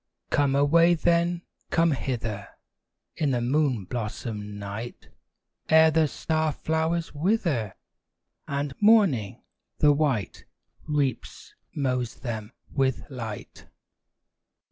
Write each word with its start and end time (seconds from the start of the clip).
Come 0.31 0.55
away 0.55 0.95
then, 0.95 1.43
come 1.69 1.91
hither, 1.91 2.47
In 3.17 3.29
the 3.29 3.39
moon 3.39 3.85
blossomed 3.85 4.55
night! 4.55 5.09
Ere 5.69 5.91
the 5.91 6.07
star 6.07 6.51
flowers 6.51 7.13
wither, 7.13 7.75
And 8.47 8.73
Morning, 8.81 9.43
the 9.77 9.93
white, 9.93 10.45
Reaps, 10.87 11.53
mows 11.75 12.15
them 12.15 12.51
with 12.75 13.03
light. 13.11 13.67